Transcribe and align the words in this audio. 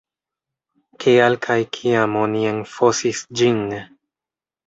Kial 1.03 1.35
kaj 1.47 1.57
kiam 1.77 2.17
oni 2.23 2.41
enfosis 2.53 3.23
ĝin? 3.43 3.59